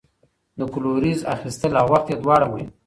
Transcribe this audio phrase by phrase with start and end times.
[0.59, 2.75] د کلوریز اخیستل او وخت یې دواړه مهم دي.